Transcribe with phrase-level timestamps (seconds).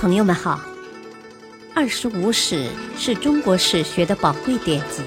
[0.00, 0.56] 朋友们好，
[1.74, 5.02] 《二十五史》是中国史学的宝贵典籍，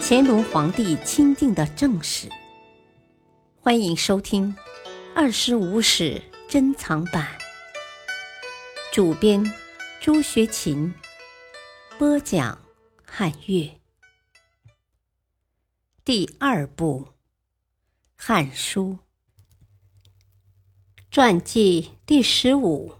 [0.00, 2.26] 乾隆皇帝钦定的正史。
[3.60, 4.56] 欢迎收听
[5.14, 7.28] 《二十五史珍藏版》，
[8.94, 9.44] 主编
[10.00, 10.94] 朱学勤，
[11.98, 12.58] 播讲
[13.04, 13.78] 汉乐。
[16.02, 17.08] 第二部
[18.16, 18.96] 《汉书》
[21.10, 22.97] 传记第十五。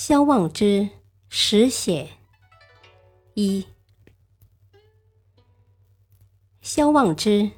[0.00, 0.90] 萧望之
[1.28, 2.06] 实显
[3.34, 3.66] 一。
[6.62, 7.50] 萧望之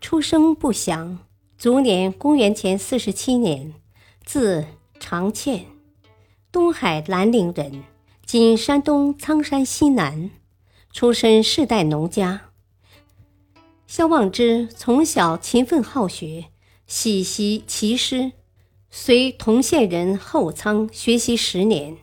[0.00, 1.18] 出生不详，
[1.58, 3.74] 卒年公元前四十七年，
[4.24, 4.64] 字
[4.98, 5.66] 长倩，
[6.50, 7.84] 东海兰陵人，
[8.24, 10.30] 今山东苍山西南，
[10.94, 12.52] 出身世代农家。
[13.86, 16.46] 萧望之从小勤奋好学，
[16.86, 18.32] 喜习奇诗。
[18.94, 21.96] 随同县人后仓学习十年，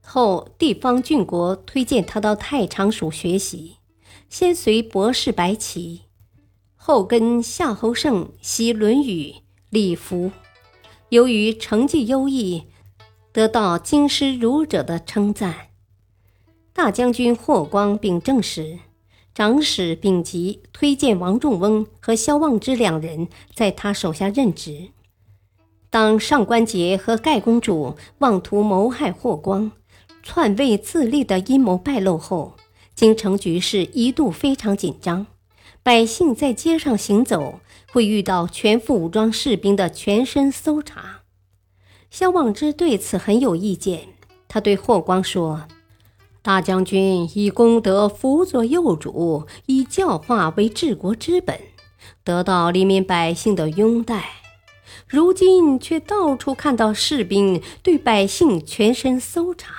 [0.00, 3.78] 后地方郡国推荐他到太常署学习，
[4.30, 6.02] 先随博士白起，
[6.76, 9.32] 后跟夏侯胜习《论语》
[9.70, 10.30] 礼服。
[11.08, 12.62] 由于成绩优异，
[13.32, 15.70] 得到京师儒者的称赞。
[16.72, 18.78] 大将军霍光秉政时，
[19.34, 24.90] 长史丙吉推荐王仲翁和萧望之两人在他手下任职。
[25.90, 29.72] 当上官桀和盖公主妄图谋害霍光、
[30.22, 32.54] 篡位自立的阴谋败露后，
[32.94, 35.26] 京城局势一度非常紧张。
[35.82, 41.22] 百姓在街上行走，会遇到全副武装士兵的全身搜查。
[42.10, 44.08] 萧望之对此很有意见，
[44.48, 45.64] 他对霍光说
[46.42, 51.58] ：“大将军以功德辅佐幼主，以教化为治国之本，
[52.22, 54.24] 得到黎民百姓的拥戴。”
[55.08, 59.74] 如今却到处看到士兵对百姓全身搜查，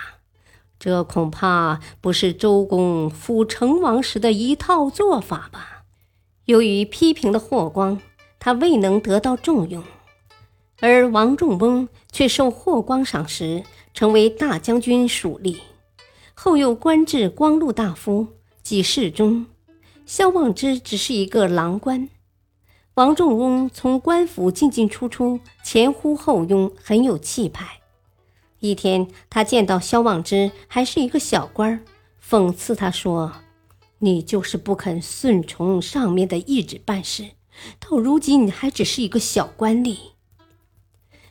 [0.80, 5.84] 这恐怕不是周公辅成王时的一套做法吧？
[6.46, 8.02] 由于批评了霍光，
[8.40, 9.84] 他未能得到重用，
[10.80, 15.58] 而王仲翁却受霍光赏识，成为大将军属吏，
[16.34, 18.30] 后又官至光禄大夫、
[18.64, 19.46] 给侍中。
[20.08, 22.10] 萧望之只是一个郎官。
[23.00, 27.80] 王仲翁从官府进进出出，前呼后拥，很有气派。
[28.60, 31.80] 一天，他见到萧望之还是一个小官儿，
[32.22, 33.32] 讽刺他说
[34.00, 37.30] ：“你就是不肯顺从上面的意志办事，
[37.80, 39.98] 到如今还只是一个小官吏。”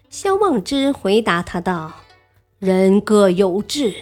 [0.08, 1.96] 萧望之回答他道
[2.58, 3.94] ：“人各有志。”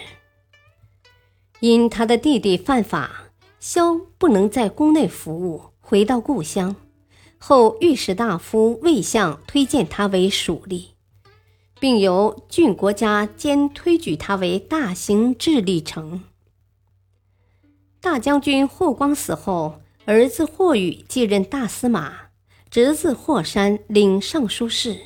[1.59, 3.25] 因他的弟弟犯法，
[3.59, 6.73] 萧不能在宫内服务，回到故乡。
[7.37, 10.87] 后御史大夫魏相推荐他为属吏，
[11.79, 16.23] 并由郡国家兼推举他为大行智吏丞。
[18.01, 22.29] 大将军霍光死后，儿子霍宇继任大司马，
[22.69, 24.97] 侄子霍山领尚书事。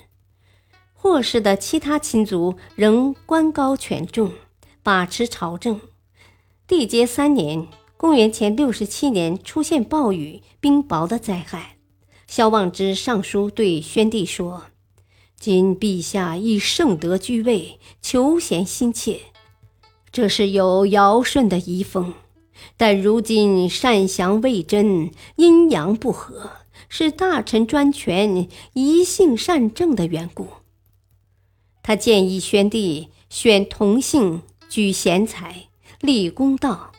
[0.93, 4.31] 霍氏的其他亲族仍官高权重，
[4.83, 5.81] 把持朝政。
[6.67, 7.67] 帝节三年
[7.97, 11.77] （公元前六十七年），出现暴雨、冰雹的灾害。
[12.31, 14.67] 萧望之上书对宣帝说
[15.37, 19.19] ：“今陛下以圣德居位，求贤心切，
[20.13, 22.13] 这是有尧舜的遗风。
[22.77, 26.51] 但如今善祥未真，阴阳不和，
[26.87, 30.47] 是大臣专权、疑性善政的缘故。
[31.83, 35.67] 他建议宣帝选同姓、举贤才、
[35.99, 36.93] 立公道，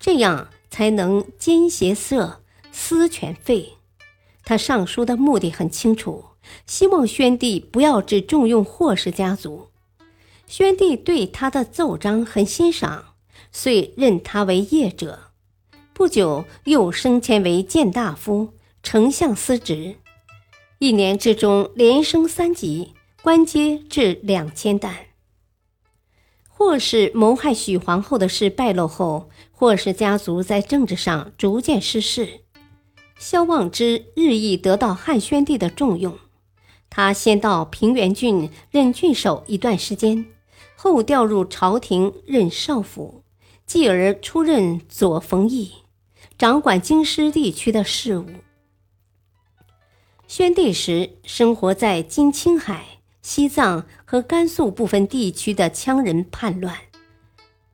[0.00, 2.42] 这样才能兼邪色、
[2.72, 3.74] 私权废。”
[4.44, 6.24] 他上书的目的很清楚，
[6.66, 9.68] 希望宣帝不要只重用霍氏家族。
[10.46, 13.14] 宣帝对他的奏章很欣赏，
[13.50, 15.30] 遂任他为业者。
[15.94, 18.50] 不久，又升迁为谏大夫、
[18.82, 19.96] 丞相司职。
[20.78, 24.94] 一年之中，连升三级，官阶至两千担。
[26.48, 32.43] 霍氏谋害许皇后的事败露后，霍氏家族在政治上逐渐失势。
[33.18, 36.18] 萧望之日益得到汉宣帝的重用，
[36.90, 40.26] 他先到平原郡任郡守一段时间，
[40.76, 43.22] 后调入朝廷任少府，
[43.66, 45.70] 继而出任左冯翊，
[46.36, 48.26] 掌管京师地区的事务。
[50.26, 56.76] 宣帝时，生活在今青海、西藏和甘肃部分地区的羌人叛乱，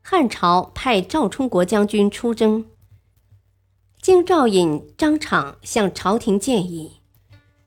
[0.02, 2.66] 汉朝派赵充国将军出征。
[4.02, 6.92] 经赵隐、张敞向朝廷建议，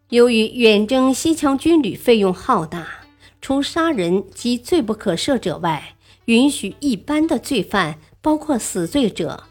[0.10, 3.06] 由于远征西羌军旅费用浩大，
[3.40, 5.96] 除杀人及罪不可赦者外，
[6.26, 9.44] 允许一般的罪犯，包括死罪者，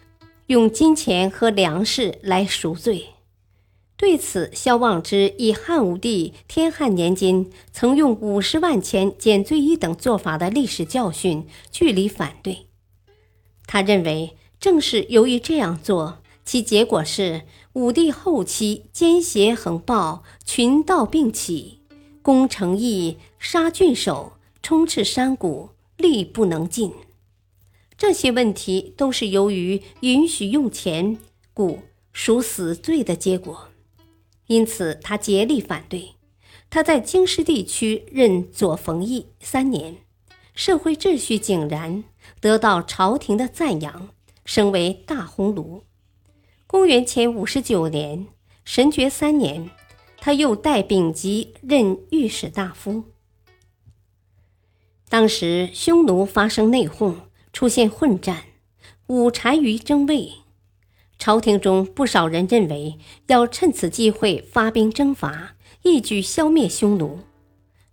[0.48, 3.10] 用金钱和粮食来赎罪。
[3.96, 12.66] 对此，萧望之以汉武帝天汉年间曾用五十万钱减罪一等做法的历史教训据理反对。
[13.68, 17.42] 他认为，正是由于这样做，其结果是
[17.74, 21.80] 武帝后期奸邪横暴，群盗并起，
[22.20, 26.92] 攻城邑，杀郡守，充斥山谷，力不能尽。
[27.96, 31.18] 这些问题都是由于允许用钱，
[31.54, 31.78] 故
[32.12, 33.68] 属死罪的结果。
[34.48, 36.14] 因此，他竭力反对。
[36.68, 39.98] 他在京师地区任左冯翊三年，
[40.54, 42.02] 社会秩序井然，
[42.40, 44.08] 得到朝廷的赞扬，
[44.44, 45.82] 升为大鸿胪。
[46.72, 48.28] 公元前五十九年，
[48.64, 49.68] 神爵三年，
[50.16, 53.04] 他又代丙吉任御史大夫。
[55.10, 57.14] 当时，匈奴发生内讧，
[57.52, 58.44] 出现混战，
[59.08, 60.32] 五单于争位。
[61.18, 67.20] 朝廷中不少人认为要趁此机会发兵征伐，一举消灭匈奴。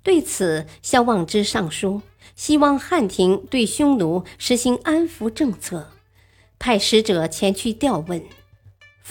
[0.01, 2.01] 对此，萧望之上书，
[2.33, 5.91] 希望汉廷对匈奴实行安抚政策，
[6.57, 8.23] 派使者前去调问，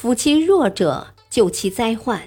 [0.00, 2.22] 抚其弱者，救其灾患，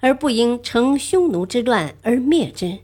[0.00, 2.80] 而不应乘匈奴之乱而灭之。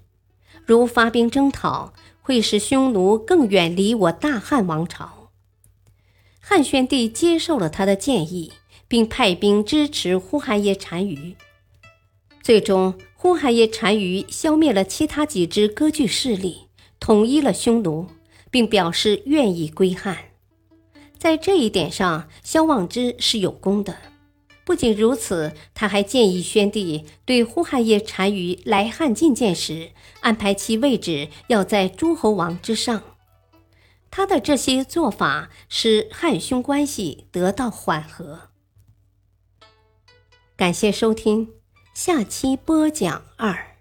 [0.65, 1.93] 如发兵征讨，
[2.23, 5.31] 会使匈奴更远离我大汉王朝。
[6.41, 8.51] 汉宣帝接受了他的建议，
[8.89, 11.37] 并派兵支持呼韩邪单于。
[12.43, 18.07] 最终，呼韩邪单于消灭了其他几支割据势力，统一了匈奴，
[18.51, 20.17] 并表示愿意归汉。
[21.19, 23.95] 在这一点上，萧望之是有功的。
[24.71, 29.91] 不仅如此，他还建议宣帝对呼韩邪单于来汉觐见时，
[30.21, 33.03] 安排其位置要在诸侯王之上。
[34.13, 38.51] 他的这些做法使汉匈关系得到缓和。
[40.57, 41.51] 感谢收听，
[41.93, 43.77] 下期播讲二。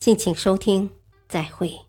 [0.00, 0.90] 敬请收听，
[1.28, 1.82] 再会。